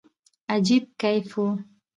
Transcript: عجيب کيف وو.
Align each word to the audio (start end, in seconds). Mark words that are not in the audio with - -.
عجيب 0.53 0.83
کيف 1.01 1.27
وو. 1.39 1.47